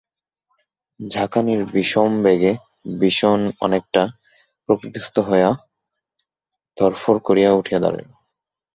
[0.99, 2.53] ঝাঁকানির বিষম বেগে
[2.99, 4.03] বিষন অনেকটা
[4.69, 5.49] প্রকৃতিস্থ হইয়া
[6.77, 8.09] ধড়ফড় করিয়া উঠিয়া দাঁড়াইল।